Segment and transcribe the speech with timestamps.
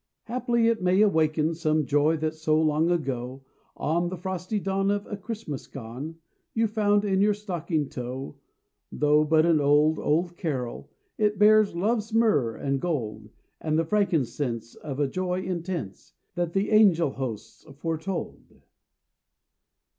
[0.23, 3.43] Haply it may awaken Some joy that so long ago,
[3.77, 6.15] On the frosty dawn of a Christmas gone,
[6.55, 8.35] You found in your stocking toe.
[8.91, 13.29] Though but an old, old carol, It bears love's myrrh and gold,
[13.59, 18.63] And the frankincense of a joy intense That the angel hosts foretold.